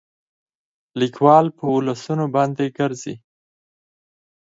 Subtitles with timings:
[0.99, 3.15] ليکوال په ولسونو باندې ګرځي